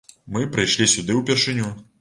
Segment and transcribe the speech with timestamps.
[0.37, 1.73] Мы прыйшлі сюды ўпершыню.